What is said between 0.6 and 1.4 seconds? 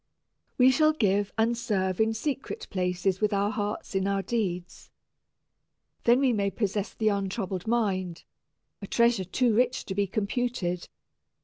shall give